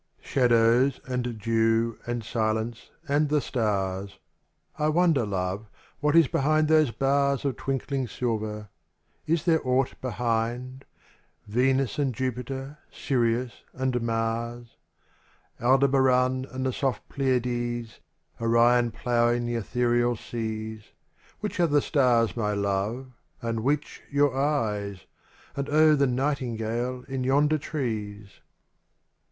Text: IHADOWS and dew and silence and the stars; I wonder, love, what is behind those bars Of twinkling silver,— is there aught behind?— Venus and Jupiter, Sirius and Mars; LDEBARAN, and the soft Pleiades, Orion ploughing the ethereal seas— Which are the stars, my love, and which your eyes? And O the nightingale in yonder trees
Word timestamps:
IHADOWS 0.23 0.99
and 1.07 1.37
dew 1.39 1.99
and 2.07 2.23
silence 2.23 2.89
and 3.07 3.29
the 3.29 3.39
stars; 3.39 4.17
I 4.79 4.89
wonder, 4.89 5.27
love, 5.27 5.67
what 5.99 6.15
is 6.15 6.27
behind 6.27 6.67
those 6.67 6.89
bars 6.89 7.45
Of 7.45 7.55
twinkling 7.57 8.07
silver,— 8.07 8.69
is 9.27 9.45
there 9.45 9.61
aught 9.63 9.93
behind?— 10.01 10.85
Venus 11.47 11.99
and 11.99 12.15
Jupiter, 12.15 12.79
Sirius 12.91 13.61
and 13.73 14.01
Mars; 14.01 14.75
LDEBARAN, 15.59 16.51
and 16.51 16.65
the 16.65 16.73
soft 16.73 17.07
Pleiades, 17.07 17.99
Orion 18.41 18.89
ploughing 18.89 19.45
the 19.45 19.53
ethereal 19.53 20.15
seas— 20.15 20.93
Which 21.41 21.59
are 21.59 21.67
the 21.67 21.79
stars, 21.79 22.35
my 22.35 22.53
love, 22.53 23.11
and 23.39 23.59
which 23.59 24.01
your 24.09 24.35
eyes? 24.35 25.05
And 25.55 25.69
O 25.69 25.93
the 25.95 26.07
nightingale 26.07 27.03
in 27.07 27.23
yonder 27.23 27.59
trees 27.59 28.41